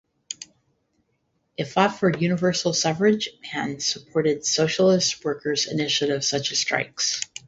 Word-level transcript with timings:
It 1.57 1.65
fought 1.65 1.99
for 1.99 2.11
universal 2.17 2.73
suffrage 2.73 3.29
and 3.53 3.83
supported 3.83 4.43
socialist 4.47 5.23
workers' 5.23 5.67
initiatives 5.67 6.27
such 6.27 6.51
as 6.51 6.57
strikes. 6.57 7.21